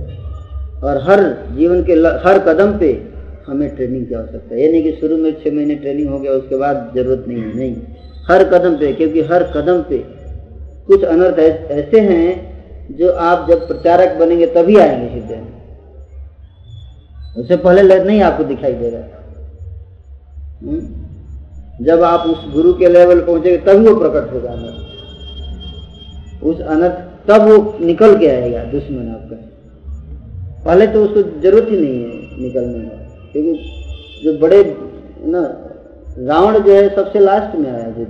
और 0.83 1.03
हर 1.03 1.23
जीवन 1.57 1.83
के 1.85 1.93
हर 2.29 2.39
कदम 2.39 2.79
पे 2.79 3.10
हमें 3.51 3.77
ट्रेनिंग 3.77 4.07
की 4.07 4.15
आवश्यकता 4.15 4.55
है। 4.55 4.61
ये 4.63 4.73
नहीं 4.73 4.83
कि 4.83 4.93
शुरू 4.93 5.17
में 5.17 5.33
छह 5.33 5.53
महीने 5.53 5.75
ट्रेनिंग 5.75 6.09
हो 6.09 6.19
गया, 6.19 6.33
उसके 6.33 6.57
बाद 6.57 6.93
ज़रूरत 6.95 7.25
नहीं 7.29 7.39
है। 7.39 7.57
नहीं। 7.57 7.77
हर 8.29 8.45
कदम 8.45 8.77
पे, 8.77 8.93
क्योंकि 8.93 9.21
हर 9.21 9.43
कदम 9.43 9.83
पे 9.83 9.99
कुछ 10.87 11.03
अनर्थ 11.05 11.39
ऐसे 11.71 12.01
हैं 12.01 12.51
जो 12.97 13.11
आप 13.11 13.47
जब 13.51 13.69
प्रचारक 13.69 14.17
बनेंगे 14.17 14.47
तभी 14.47 14.77
आएँगे 14.77 15.37
में 15.37 15.61
उससे 17.37 17.57
पहले 17.57 18.05
नहीं 18.05 18.21
आपको 18.21 18.45
दिखाई 18.45 18.73
दे 18.73 18.91
रहा 18.91 19.03
हम्म? 20.63 21.85
जब 21.85 22.03
आप 22.03 22.21
उस 22.21 22.53
गुरु 22.53 22.73
के 22.73 22.89
लेवल 22.89 23.21
पहुँचेंगे 23.21 23.59
तभी 23.59 23.87
वो 23.87 23.95
प्रकट 24.01 24.33
होगा 24.33 24.51
अनर्थ। 24.51 24.91
उस 26.45 26.61
अनर्थ, 26.61 27.29
तब 27.29 27.41
वो 27.43 27.87
निकल 27.87 28.19
के 28.19 28.27
आएगा 28.27 28.65
दुश्मन 28.65 29.09
आपका। 29.09 29.37
पहले 30.65 30.87
तो 30.87 31.05
उसको 31.05 31.41
ज़रूरत 31.41 31.67
ही 31.71 31.77
नहीं 31.77 32.03
है 32.03 32.43
निकलने 32.43 32.79
का 32.79 33.00
क्योंकि 33.33 33.83
जो 34.25 34.39
बड़े, 34.39 34.77
ना, 35.25 35.67
रावण 36.19 36.59
जो 36.59 36.73
है 36.73 36.97
सबसे 36.97 37.19
लास्ट 37.19 37.59
में 37.59 37.71
आया 37.71 37.91
जो 37.91 38.05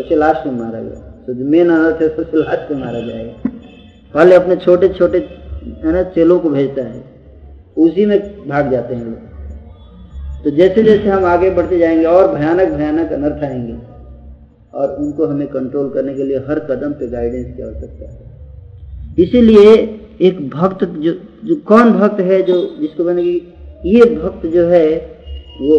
सबसे 0.00 0.16
लास्ट 0.16 0.46
में 0.46 0.54
मारा 0.54 0.80
गया। 0.80 1.24
तो 1.26 1.34
जो 1.34 1.44
मेन 1.44 1.70
अनर्थ 1.70 2.02
है 2.02 2.08
सबसे 2.08 2.36
लास्ट 2.36 2.72
में 2.72 2.84
मारा 2.84 3.00
जाएगा। 3.00 3.50
पहले 4.14 4.34
अपने 4.34 4.56
छोटे 4.56 4.88
छोटे, 4.88 5.18
है 5.84 5.92
ना, 5.92 6.02
चेलों 6.02 6.40
को 6.40 6.50
भेजता 6.50 6.82
है। 6.82 7.04
उसी 7.76 8.06
में 8.06 8.48
भाग 8.48 8.70
जाते 8.70 8.94
हैं 8.94 9.04
लोग। 9.04 9.30
तो 10.44 10.50
जैसे 10.50 10.82
जैसे 10.82 11.08
हम 11.08 11.24
आगे 11.24 11.50
बढ़ते 11.50 11.78
जाएँगे, 11.78 12.04
और 12.04 12.34
भयानक 12.34 12.68
भयानक 12.68 13.12
अनर्थ 13.12 13.44
आएँगे। 13.44 13.90
और 14.74 14.96
उनको 14.96 15.26
हमें 15.26 15.48
कंट्रोल 15.48 15.90
करने 15.90 16.14
के 16.14 16.24
लिए 16.24 16.36
हर 16.36 16.58
कदम 16.58 16.92
पे 16.92 17.08
गाइडेंस 17.08 17.56
की 17.56 17.62
आवश्यकता 17.62 18.12
है। 18.12 18.30
इसीलिए 19.18 20.00
एक 20.20 20.48
भक्त 20.50 20.84
जो 20.84 21.12
जो 21.44 21.54
कौन 21.56 21.92
भक्त 21.92 22.20
है 22.20 22.42
जो, 22.42 22.76
जिसको 22.80 23.04
मैंने 23.04 23.22
कि, 23.22 23.52
ये 23.86 24.04
भक्त 24.14 24.46
जो 24.46 24.66
है, 24.66 24.86
वो 25.60 25.78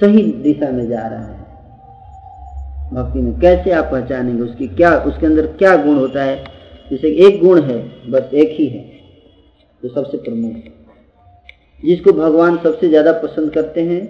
सही 0.00 0.22
दिशा 0.42 0.70
में 0.70 0.88
जा 0.88 1.06
रहा 1.06 1.20
है। 1.20 1.38
भक्ति 2.94 3.18
में 3.18 3.38
कैसे 3.40 3.70
आप 3.70 3.84
पहचानेंगे 3.84 4.42
उसकी 4.42 4.68
क्या, 4.68 4.94
उसके 4.98 5.26
अंदर 5.26 5.46
क्या 5.46 5.76
गुण 5.76 5.96
होता 5.96 6.22
है? 6.22 6.36
जैसे 6.90 7.08
एक 7.26 7.42
गुण 7.42 7.62
है, 7.62 7.78
बस 8.10 8.34
एक 8.34 8.50
ही 8.50 8.66
है, 8.66 8.84
जो 9.82 9.88
सबसे 9.88 10.18
प्रमुख 10.18 10.54
है। 10.54 10.78
जिसको 11.82 12.12
भगवान 12.12 12.56
सबसे 12.56 12.88
ज़्यादा 12.88 13.12
पसंद 13.12 13.52
करते 13.52 13.80
हैं, 13.80 14.02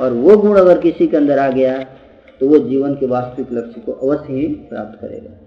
और 0.00 0.12
वो 0.12 0.36
गुण 0.36 0.58
अगर 0.58 0.80
किसी 0.80 1.06
के 1.06 1.16
अंदर 1.16 1.38
आ 1.38 1.48
गया 1.50 1.78
तो 2.40 2.48
वो 2.48 2.58
जीवन 2.58 2.94
के 2.94 3.06
वास्तविक 3.06 3.52
लक्ष्य 3.52 3.80
को 3.80 3.92
अवश्य 3.92 4.32
ही 4.32 4.46
प्राप्त 4.46 4.98
करेगा। 5.00 5.45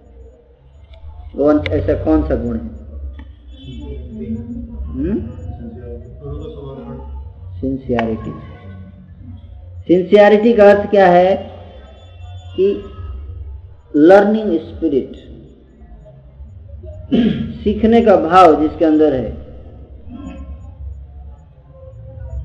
वो 1.36 1.52
ऐसा 1.52 1.94
कौन 2.04 2.22
सा 2.24 2.36
गुण 2.36 2.58
है? 2.58 2.70
सिंसियरिटी 7.62 8.32
सिंसियरिटी 9.88 10.54
का 10.54 10.70
अर्थ 10.72 10.90
क्या 10.90 11.08
है? 11.08 11.36
कि 12.56 12.84
लर्निंग 13.96 14.60
स्पिरिट 14.60 15.16
सीखने 17.56 18.02
का 18.02 18.16
भाव 18.16 18.62
जिसके 18.62 18.86
अंदर 18.86 19.14
है, 19.14 19.30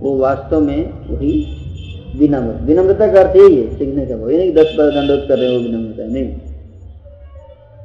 वो 0.01 0.17
वास्तव 0.19 0.61
में 0.61 0.91
वही 1.09 1.35
विनम्र 2.17 2.65
विनम्रता 2.65 3.07
का 3.13 3.21
अर्थ 3.21 3.37
यही 3.37 3.57
है, 3.57 3.79
सीखने 3.79 4.07
का 4.07 4.17
भाव। 4.17 4.31
ये 4.31 4.39
नहीं 4.39 4.53
दस 4.53 4.75
बार 4.79 4.91
दंडोत 4.91 5.25
कर 5.29 5.39
रहे 5.39 5.55
हो, 5.55 5.61
विनम्रता। 5.61 6.07
नहीं। 6.07 6.54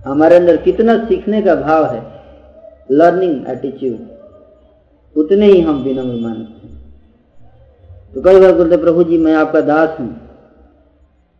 हमारे 0.06 0.36
अंदर 0.36 0.58
कितना 0.58 0.98
सीखने 1.06 1.41
का 1.41 1.56
भाव 1.56 1.86
है? 1.86 2.01
लर्निंग 2.91 3.48
एटीट्यूड 3.48 4.00
उतने 5.15 5.46
ही 5.46 5.62
हम 5.62 5.82
विनम्र 5.84 6.15
मानते 6.22 6.68
हैं। 6.68 6.77
तो 8.13 8.22
कई 8.22 8.39
बार 8.39 8.51
बोलते, 8.53 8.77
प्रभु 8.77 9.03
जी, 9.03 9.18
मैं 9.18 9.34
आपका 9.36 9.62
दास 9.62 10.00
हूँ। 10.00 10.10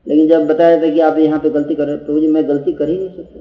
लेकिन 0.08 0.28
जब 0.30 0.48
बताया 0.48 0.82
था 0.82 0.90
कि 0.90 1.00
आप 1.00 1.18
यहाँ 1.18 1.40
पे 1.40 1.50
गलती 1.50 1.76
कर 1.76 1.88
रहे 1.88 1.98
प्रभु 1.98 2.20
जी, 2.20 2.28
मैं 2.28 2.48
गलती 2.48 2.74
कर 2.74 2.90
ही 2.90 2.98
नहीं 2.98 3.10
सकता। 3.10 3.40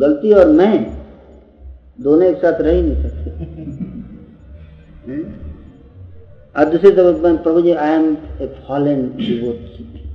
गलती 0.00 0.32
और 0.32 0.48
मैं 0.52 0.72
दोनों 2.00 2.22
एक 2.22 2.36
साथ 2.36 2.60
रह 2.60 2.72
ही 2.72 2.82
नहीं 2.82 3.02
सकते। 3.02 3.30
दूसरी 6.70 6.90
तरफ़, 6.90 7.42
प्रभु 7.42 7.60
जी 7.62 7.72
I 7.72 7.90
am 7.90 8.16
a 8.40 8.46
fallen 8.68 9.02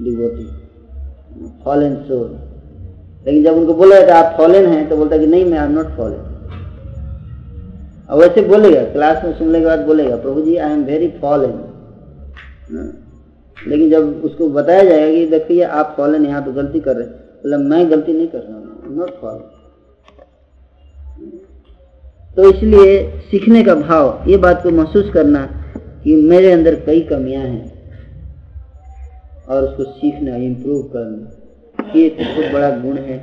devotee 0.02 0.63
fallen 1.64 1.96
soul 2.08 2.30
लेकिन 3.26 3.44
जब 3.44 3.58
उनको 3.58 3.74
बोला 3.74 4.00
जाता 4.00 4.16
आप 4.18 4.38
फॉलन 4.38 4.66
हैं 4.68 4.88
तो 4.90 4.98
बोलता 4.98 5.18
कि, 5.18 5.28
नहीं, 5.28 5.46
मैं 5.46 5.58
आई 5.58 5.66
एम 5.66 5.72
नॉट 5.74 5.96
फॉलन 5.98 6.32
और 8.10 8.20
वैसे 8.20 8.42
बोलेगा 8.48 8.84
क्लास 8.94 9.24
में 9.26 9.34
सुनने 9.38 9.60
के 9.60 9.66
बाद 9.66 9.80
बोलेगा, 9.86 10.16
प्रभु 10.18 10.42
जी 10.42 10.56
आई 10.58 10.72
एम 10.72 10.84
वेरी 10.86 11.08
फॉलन 11.22 11.54
लेकिन 13.58 13.90
जब 13.90 14.22
उसको 14.26 14.50
बताया 14.52 14.84
जाएगा 14.84 15.12
कि 15.12 15.26
देखिए 15.30 15.64
आप 15.64 15.94
फॉलन 15.98 16.26
यहाँ 16.26 16.44
तो 16.46 16.52
गलती 16.54 16.80
कर 16.80 16.96
रहे 16.96 17.08
मतलब 17.08 17.60
मैं 17.70 17.90
गलती 17.92 18.14
नहीं 18.14 18.28
कर 18.28 18.40
रहा 18.40 18.58
हूँ 18.58 18.96
नॉट 18.98 19.22
फॉलन 19.22 19.50
तो 22.38 22.50
इसलिए 22.50 22.96
सीखने 23.22 23.64
का 23.64 23.76
भाव, 23.76 24.24
ये 24.28 24.38
बात 24.38 24.64
को 24.64 24.70
महसूस 24.72 25.10
करना 25.14 25.46
कि 26.04 26.16
मेरे 26.24 26.52
अंदर 26.52 26.76
कई 26.86 27.02
कमियाँ 27.10 27.42
हैं। 27.44 27.73
और 29.50 29.64
उसको 29.64 29.84
सीखना 29.92 30.36
इम्प्रूव 30.36 30.82
करना। 30.84 31.92
ये 31.96 32.10
बहुत 32.10 32.52
बड़ा 32.54 32.70
गुण 32.78 32.98
है। 32.98 33.18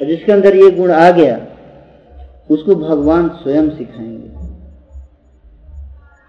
और 0.00 0.06
जिसके 0.06 0.32
अंदर 0.32 0.56
ये 0.56 0.70
गुण 0.70 0.90
आ 0.90 1.10
गया, 1.10 1.46
उसको 2.50 2.74
भगवान 2.74 3.28
स्वयं 3.28 3.70
सिखाएँगे। 3.70 4.28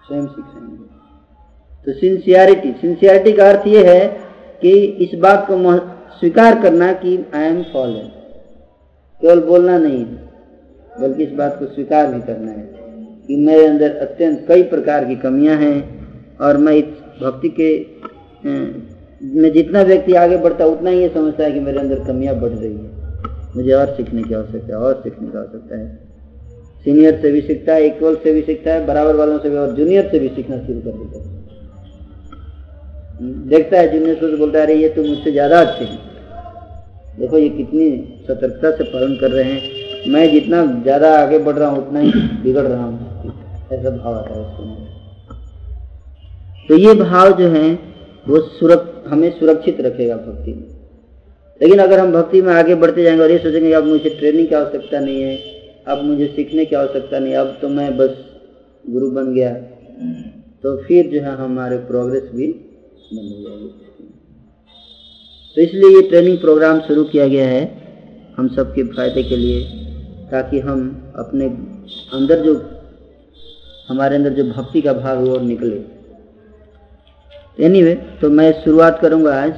स्वयं 0.06 0.26
सिखाएँगे। 0.26 0.80
तो 1.84 1.92
सिंसियरिटी 1.92 2.72
सिंसियरिटी 2.72 3.32
का 3.32 3.48
अर्थ 3.48 3.66
ये 3.66 3.84
है 3.86 4.06
कि 4.62 4.70
इस 5.04 5.18
बात 5.18 5.46
को 5.50 5.56
स्वीकार 6.18 6.60
करना 6.62 6.92
कि 6.92 7.26
आई 7.34 7.42
एम 7.42 7.62
फॉलन 7.62 8.08
केवल 9.22 9.40
बोलना 9.40 9.78
नहीं, 9.78 10.04
बल्कि 11.00 11.24
इस 11.24 11.32
बात 11.32 11.56
को 11.58 11.66
स्वीकार 11.66 12.06
भी 12.06 12.20
करना 12.22 12.50
है 12.52 12.68
कि 13.26 13.36
मेरे 13.36 13.66
अंदर 13.66 13.96
अत्यंत 13.96 14.44
कई 14.48 14.62
प्रकार 14.62 15.04
की 15.04 15.16
कमियाँ 15.16 15.56
हैं 15.56 15.78
और 16.38 16.56
मैं 16.56 16.72
इस 16.72 16.84
भक्ति 17.22 17.48
के 17.48 17.78
में 18.44 19.52
जितना 19.52 19.82
व्यक्ति 19.82 20.12
आगे 20.14 20.36
बढ़ता, 20.38 20.64
उतना 20.66 20.90
ही 20.90 21.00
ये 21.00 21.08
समझता 21.08 21.44
है 21.44 21.52
कि 21.52 21.60
मेरे 21.60 21.78
अंदर 21.80 22.04
कमियाँ 22.04 22.34
बढ़ 22.36 22.52
रही 22.52 22.74
है। 22.74 22.98
मुझे 23.56 23.72
और 23.72 23.94
सीखने 23.96 24.22
की 24.22 24.34
आवश्यकता 24.34 24.74
है, 24.74 24.78
और 24.78 25.00
सीखने 25.04 25.28
की 25.28 25.38
आवश्यकता 25.38 25.78
है। 25.78 25.86
सीनियर 26.84 27.18
से 27.22 27.30
भी 27.32 27.40
सीखता 27.42 27.74
है 27.74 27.86
इक्वल 27.86 28.14
से 28.16 28.32
भी 28.32 28.42
सीखता 28.42 28.72
है, 28.72 28.86
बराबर 28.86 29.16
वालों 29.16 29.38
से 29.38 29.50
भी 29.50 29.56
और 29.56 29.74
जूनियर 29.74 30.08
से 30.10 30.18
भी 30.18 30.28
सीखना 30.28 30.58
शुरू 30.58 30.80
कर 30.80 30.90
देता 30.92 31.18
है। 31.18 31.38
देखता 33.48 33.78
है 33.78 33.90
जूनियर 33.92 34.14
तो 34.14 34.36
बोलता 34.38 34.58
है 34.60 34.76
ये 34.76 34.88
तो 34.88 35.02
मुझसे 35.04 35.32
ज़्यादा 35.32 35.60
अच्छे 35.60 35.84
हैं। 35.84 35.98
देखो, 37.18 37.38
ये 37.38 37.48
कितनी 37.50 37.90
सतर्कता 38.28 38.70
से 38.70 38.84
पालन 38.84 39.16
कर 39.16 39.30
रहे 39.30 39.44
हैं। 39.44 39.60
मैं 40.08 40.30
जितना 40.32 40.64
ज़्यादा 40.82 41.10
आगे 41.16 41.38
बढ़ 41.40 41.56
रहा 41.56 41.68
हूँ, 41.68 41.78
उतना 41.78 42.00
ही 42.00 42.10
बिगड़ 42.42 42.62
रहा 42.62 42.84
हूँ। 42.84 42.98
ऐसा 43.72 43.90
भाव 43.90 44.14
आता 44.14 44.34
है 44.34 44.44
तो 46.68 46.76
ये 46.76 46.94
भाव 46.94 47.32
जो 47.38 47.48
है 47.48 47.68
वो 48.30 48.40
सुरक, 48.40 49.04
हमें 49.06 49.30
सुरक्षित 49.38 49.80
रखेगा 49.80 50.16
भक्ति 50.18 50.52
में। 50.52 50.66
लेकिन 51.60 51.78
अगर 51.78 51.98
हम 51.98 52.12
भक्ति 52.12 52.42
में 52.42 52.52
आगे 52.54 52.74
बढ़ते 52.76 53.02
जाएँगे 53.02 53.22
और 53.22 53.30
ये 53.30 53.38
सोचेंगे 53.38 53.72
अब 53.72 53.84
मुझे 53.86 54.10
ट्रेनिंग 54.10 54.48
की 54.48 54.54
आवश्यकता 54.54 55.00
नहीं 55.00 55.22
है, 55.22 55.36
अब 55.86 56.04
मुझे 56.04 56.26
सीखने 56.26 56.64
की 56.64 56.76
आवश्यकता 56.76 57.18
नहीं, 57.18 57.34
अब 57.34 57.56
तो 57.60 57.68
मैं 57.70 57.96
बस 57.96 58.16
गुरु 58.84 59.10
बन 59.10 59.32
गया 59.34 59.52
तो 60.64 60.76
फिर 60.78 61.06
जो 61.06 61.20
है 61.20 61.34
हमारे 61.36 61.76
प्रोग्रेस 61.84 62.22
भी 62.34 62.46
हो 62.46 63.22
जाएगी। 63.38 64.08
तो 65.56 65.60
इसलिए 65.62 65.94
ये 65.94 66.02
ट्रेनिंग 66.08 66.38
प्रोग्राम 66.38 66.80
शुरू 66.80 67.04
किया 67.04 67.26
गया 67.28 67.46
है 67.48 67.62
हम 68.36 68.48
सबके 68.48 68.82
फ़ायदे 68.86 69.22
के 69.22 69.36
लिए, 69.36 69.60
ताकि 70.30 70.58
हम 70.60 70.80
अपने 71.16 71.46
अंदर 72.14 72.42
जो, 72.42 72.54
हमारे 73.88 74.16
अंदर 74.16 74.32
जो 74.32 74.44
भक्ति 74.52 74.80
का 74.80 74.92
भाव 74.94 75.24
वो 75.24 75.38
निकले। 75.40 75.78
एनीवे 77.58 77.94
anyway, 77.94 78.20
तो 78.20 78.28
मैं 78.30 78.52
शुरुआत 78.64 78.98
करूँगा 79.00 79.32
आज। 79.42 79.52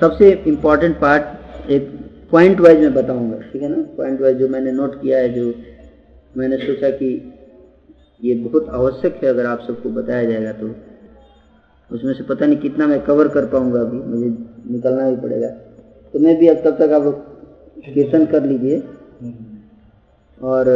सबसे 0.00 0.30
इम्पोर्टेंट 0.46 0.96
पार्ट 1.00 1.70
एक 1.70 1.88
पॉइंट 2.30 2.60
वाइज 2.60 2.78
में 2.80 2.94
बताऊँगा 2.94 3.38
ठीक 3.42 3.62
है 3.62 3.68
ना? 3.68 3.82
पॉइंट 3.96 4.20
वाइज 4.20 4.36
जो 4.36 4.48
मैंने 4.48 4.72
नोट 4.72 5.00
किया 5.02 5.18
है 5.18 5.32
जो 5.32 5.52
मैंने 6.34 6.56
सोचा 6.56 6.90
कि 6.90 7.08
ये 8.22 8.34
बहुत 8.34 8.68
आवश्यक 8.70 9.18
है 9.24 9.28
अगर 9.28 9.46
आप 9.46 9.60
सबको 9.66 9.90
बताया 9.90 10.24
जाएगा 10.24 10.52
तो। 10.52 10.74
उसमें 11.90 12.12
से 12.14 12.24
पता 12.24 12.46
नहीं 12.46 12.58
कितना 12.58 12.86
मैं 12.86 13.00
कवर 13.04 13.28
कर 13.28 13.46
पाऊँगा 13.46 13.80
अभी 13.80 13.98
मुझे 13.98 14.28
निकलना 14.72 15.08
भी 15.10 15.16
पड़ेगा। 15.16 15.48
तो 16.14 16.18
मैं 16.18 16.36
भी 16.38 16.48
अब 16.48 16.62
तब 16.64 16.78
तक 16.78 16.92
आप 16.92 17.04
कीर्तन 17.86 18.26
कर 18.26 18.44
लीजिए। 18.44 18.82
और 20.40 20.68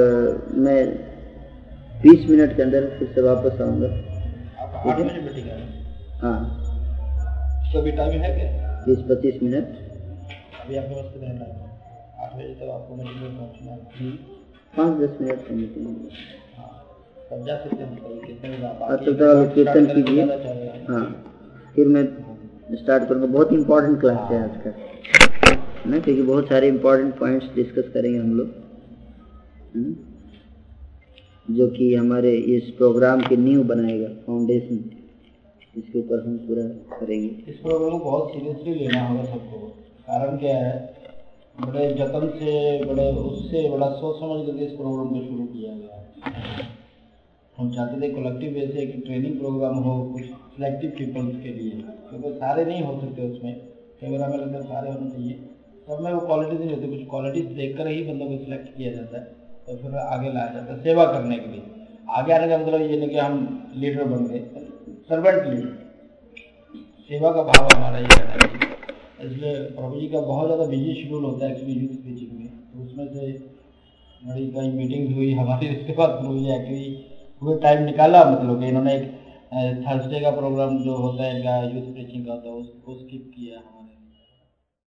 मैं 0.56 0.80
20 2.02 2.28
मिनट 2.30 2.56
के 2.56 2.62
अंदर 2.62 2.88
फिर 2.98 3.12
से 3.14 3.20
वापस 3.20 3.60
आऊँगा। 3.60 3.88
हाँ? 4.84 6.40
तो 7.72 7.80
टाइम 7.96 8.20
है 8.22 8.30
क्या? 8.34 8.48
बीस 8.86 8.98
पच्चीस 9.10 9.42
मिनट। 9.42 9.64
अभी 10.60 10.76
आपके 10.76 10.94
पास 10.94 11.12
कितना 11.12 11.28
टाइम 11.28 11.40
है? 11.40 11.68
आठ 12.24 12.34
बजे 12.36 12.54
तक 12.54 12.68
आपको 12.70 12.96
मीटिंग 12.96 13.38
पहुँचना 13.38 13.70
है। 13.72 13.78
पाँच 14.76 14.92
दस 15.00 15.12
मिनट 15.20 15.48
की 15.48 15.54
मीटिंग 15.54 15.86
तब 17.30 17.46
सकते 17.48 17.82
हैं 17.82 17.90
अच्छा 18.88 19.12
तो 19.12 19.54
कीर्तन 19.54 19.86
कीजिए। 19.86 20.22
हाँ। 20.88 21.04
फिर 21.76 21.86
मैं 21.86 22.04
स्टार्ट 22.74 23.08
करूँगा। 23.08 23.26
बहुत 23.26 23.52
इंपॉर्टेंट 23.52 24.00
क्लास 24.00 24.30
है 24.30 24.42
आज 24.42 24.56
का। 24.56 24.70
ना? 25.90 25.98
क्योंकि 25.98 26.22
बहुत 26.22 26.48
सारे 26.48 26.68
इंपॉर्टेंट 26.68 27.18
पॉइंट्स 27.18 27.46
डिस्कस 27.54 27.90
करेंगे 27.94 28.18
हम 28.18 28.36
लोग। 28.38 28.48
जो 31.50 31.68
कि 31.68 31.94
हमारे 31.94 32.32
इस 32.32 32.70
प्रोग्राम 32.70 33.20
के 33.20 33.36
न्यू 33.36 33.64
बनाएगा 33.64 34.08
फाउंडेशन 34.08 34.90
इसके 35.76 35.98
ऊपर 35.98 36.26
हम 36.26 36.36
पूरा 36.36 36.62
करेंगे। 36.98 37.28
इस 37.48 37.56
प्रोग्राम 37.56 37.98
को 37.98 37.98
बहुत 37.98 38.30
सीरियसली 38.30 38.74
लेना 38.74 39.08
होगा 39.08 39.24
सबको। 39.24 39.66
कारण 40.08 40.36
क्या 40.36 40.56
है? 40.56 40.94
बड़े 41.60 41.94
जतन 41.94 42.28
से, 42.34 42.84
बड़े 42.84 43.12
उससे, 43.12 43.70
बड़ा 43.70 43.88
सोच 43.88 44.16
समझ 44.16 44.46
करके 44.46 44.64
इस 44.64 44.72
प्रोग्राम 44.72 45.08
को 45.08 45.24
शुरू 45.24 45.44
किया 45.44 45.72
गया 45.72 46.08
हम 47.58 47.74
चाहते 47.74 48.00
थे 48.00 48.12
कलेक्टिव 48.12 48.54
वैसे 48.54 48.86
कि 48.86 49.00
ट्रेनिंग 49.00 49.38
प्रोग्राम 49.38 49.74
हो, 49.74 50.12
कुछ 50.12 50.22
सिलेक्टिव 50.22 50.90
पीपल्स 50.90 51.42
के 51.42 51.48
लिए। 51.48 51.70
क्योंकि 51.70 52.38
सारे 52.38 52.64
नहीं 52.64 52.82
हो 52.82 53.00
सकते 53.00 53.22
उसमें। 53.22 53.60
कैमरा 54.00 54.28
में 54.28 54.38
लगता 54.38 54.60
सारे 54.60 54.90
होने 54.92 55.10
चाहिए। 55.10 55.32
सब 55.88 55.98
में 56.00 56.12
वो 56.12 56.20
क्वालिटीज 56.20 56.60
नहीं 56.60 56.76
होती 56.76 56.98
कुछ 56.98 57.08
क्वालिटीज 57.10 57.44
देख 57.44 57.76
कर 57.76 57.86
ही 57.86 58.02
बंदों 58.02 58.26
को 58.26 58.44
सिलेक्ट 58.44 58.76
किया 58.76 58.92
जाता 58.92 59.18
है। 59.18 59.43
तो 59.66 59.76
फिर 59.76 59.96
आगे 59.96 60.32
लाया 60.32 60.52
जाता 60.52 60.72
है, 60.72 60.82
सेवा 60.82 61.04
करने 61.12 61.36
के 61.38 61.46
लिए। 61.48 61.62
आगे 62.12 62.32
आने 62.32 62.48
का 62.48 62.58
मतलब 62.58 62.80
ये 62.82 62.96
नहीं 62.96 63.08
कि 63.08 63.18
हम 63.18 63.72
लीडर 63.76 64.04
बन 64.06 64.26
गए 64.26 64.40
सर्वेंट 65.08 65.42
लीडर 65.44 65.72
सेवा 67.08 67.30
का 67.32 67.42
भाव 67.44 67.68
हमारा 67.68 67.98
ये 67.98 68.06
रहना 68.08 68.36
चाहिए 68.36 68.72
इसलिए 69.24 69.54
प्रभु 69.72 70.00
जी 70.00 70.06
का 70.08 70.20
बहुत 70.22 70.46
ज़्यादा 70.46 70.64
बिज़ी 70.66 70.94
शेड्यूल 70.94 71.24
होता 71.24 71.44
है 71.44 71.50
एक्चुअली 71.52 71.74
यूथ 71.74 71.92
स्पीचिंग 71.94 72.38
में। 72.38 72.48
तो 72.48 72.84
उसमें 72.84 73.06
से 73.08 73.32
बड़ी 74.22 74.46
कई 74.50 74.70
मीटिंग्स 74.72 75.14
हुई, 75.14 75.32
हमारी 75.34 75.68
उसके 75.76 75.92
बाद 75.94 76.10
प्रभु 76.10 76.38
जी 76.38 76.50
एक्चुअली 76.54 76.88
वो 77.42 77.54
टाइम 77.60 77.82
निकाला 77.84 78.24
मतलब 78.30 78.60
कि 78.60 78.68
इन्होंने 78.68 78.94
एक 78.94 79.04
थर्सडे 79.82 80.20
का 80.20 80.30
प्रोग्राम 80.32 80.78
जो 80.82 80.94
होता 80.96 81.24
है, 81.24 81.36
इनका 81.36 81.56
यूथ 81.64 81.92
प्रीचिंग 81.92 82.26
का 82.26 82.32
होता 82.32 82.48
है 82.48 82.54
उसको 82.54 82.94
स्किप 82.94 83.30
किया। 83.34 83.58
हमारे 83.58 83.83